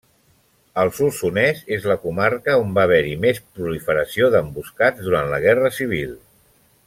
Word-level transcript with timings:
El 0.83 0.89
Solsonès 0.99 1.59
és 1.77 1.85
la 1.91 1.97
comarca 2.07 2.55
on 2.63 2.71
va 2.79 2.87
haver-hi 2.89 3.13
més 3.27 3.43
proliferació 3.59 4.31
d'emboscats 4.37 5.05
durant 5.09 5.31
la 5.35 5.43
Guerra 5.49 5.75
Civil. 5.83 6.17